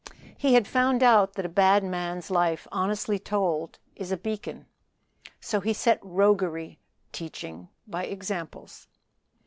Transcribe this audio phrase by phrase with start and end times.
[0.35, 4.65] He had found out that a bad man's life honestly told is a beacon.
[5.39, 6.79] So he set "roguery
[7.11, 8.87] teaching by examples."